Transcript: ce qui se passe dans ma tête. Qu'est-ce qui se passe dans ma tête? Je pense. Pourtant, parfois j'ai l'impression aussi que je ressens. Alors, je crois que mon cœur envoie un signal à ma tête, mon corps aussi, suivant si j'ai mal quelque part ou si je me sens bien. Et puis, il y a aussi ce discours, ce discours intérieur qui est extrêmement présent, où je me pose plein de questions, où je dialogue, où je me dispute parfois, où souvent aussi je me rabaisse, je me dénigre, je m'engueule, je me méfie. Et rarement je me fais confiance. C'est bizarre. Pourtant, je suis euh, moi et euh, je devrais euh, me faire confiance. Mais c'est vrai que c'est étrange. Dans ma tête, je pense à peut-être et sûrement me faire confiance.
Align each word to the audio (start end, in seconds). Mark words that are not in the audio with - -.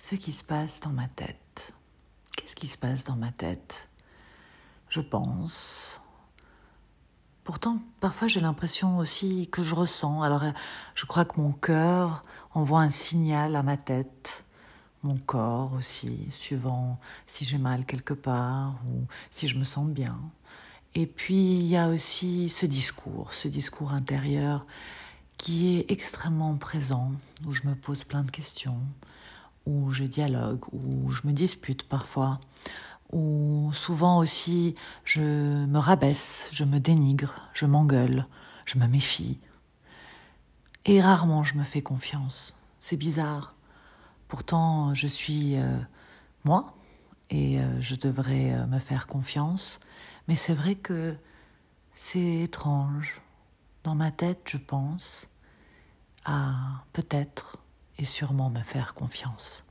ce 0.00 0.14
qui 0.14 0.32
se 0.32 0.42
passe 0.42 0.80
dans 0.80 0.90
ma 0.90 1.06
tête. 1.08 1.74
Qu'est-ce 2.34 2.56
qui 2.56 2.68
se 2.68 2.78
passe 2.78 3.04
dans 3.04 3.16
ma 3.16 3.30
tête? 3.32 3.90
Je 4.88 5.02
pense. 5.02 6.00
Pourtant, 7.44 7.78
parfois 8.00 8.26
j'ai 8.26 8.40
l'impression 8.40 8.96
aussi 8.96 9.48
que 9.52 9.62
je 9.62 9.74
ressens. 9.74 10.22
Alors, 10.22 10.42
je 10.94 11.04
crois 11.04 11.26
que 11.26 11.38
mon 11.38 11.52
cœur 11.52 12.24
envoie 12.54 12.80
un 12.80 12.90
signal 12.90 13.54
à 13.54 13.62
ma 13.62 13.76
tête, 13.76 14.44
mon 15.02 15.16
corps 15.18 15.74
aussi, 15.74 16.26
suivant 16.30 16.98
si 17.26 17.44
j'ai 17.44 17.58
mal 17.58 17.84
quelque 17.84 18.14
part 18.14 18.80
ou 18.86 19.04
si 19.30 19.48
je 19.48 19.58
me 19.58 19.64
sens 19.64 19.86
bien. 19.86 20.18
Et 20.94 21.06
puis, 21.06 21.52
il 21.52 21.66
y 21.66 21.76
a 21.76 21.88
aussi 21.88 22.48
ce 22.48 22.64
discours, 22.64 23.34
ce 23.34 23.48
discours 23.48 23.92
intérieur 23.92 24.64
qui 25.36 25.76
est 25.76 25.90
extrêmement 25.90 26.56
présent, 26.56 27.12
où 27.46 27.52
je 27.52 27.68
me 27.68 27.74
pose 27.74 28.04
plein 28.04 28.24
de 28.24 28.30
questions, 28.30 28.80
où 29.66 29.90
je 29.90 30.04
dialogue, 30.04 30.64
où 30.72 31.10
je 31.10 31.26
me 31.26 31.32
dispute 31.32 31.84
parfois, 31.84 32.40
où 33.12 33.70
souvent 33.72 34.18
aussi 34.18 34.74
je 35.04 35.66
me 35.66 35.78
rabaisse, 35.78 36.48
je 36.52 36.64
me 36.64 36.78
dénigre, 36.78 37.34
je 37.54 37.66
m'engueule, 37.66 38.26
je 38.64 38.78
me 38.78 38.86
méfie. 38.86 39.38
Et 40.86 41.00
rarement 41.00 41.44
je 41.44 41.56
me 41.56 41.64
fais 41.64 41.82
confiance. 41.82 42.56
C'est 42.80 42.96
bizarre. 42.96 43.54
Pourtant, 44.28 44.94
je 44.94 45.06
suis 45.06 45.56
euh, 45.56 45.78
moi 46.44 46.74
et 47.30 47.60
euh, 47.60 47.80
je 47.80 47.94
devrais 47.94 48.52
euh, 48.52 48.66
me 48.66 48.78
faire 48.78 49.06
confiance. 49.06 49.80
Mais 50.28 50.36
c'est 50.36 50.54
vrai 50.54 50.76
que 50.76 51.16
c'est 51.96 52.40
étrange. 52.42 53.20
Dans 53.82 53.94
ma 53.94 54.10
tête, 54.10 54.42
je 54.46 54.56
pense 54.56 55.28
à 56.24 56.84
peut-être 56.92 57.58
et 58.00 58.06
sûrement 58.06 58.48
me 58.48 58.62
faire 58.62 58.94
confiance. 58.94 59.62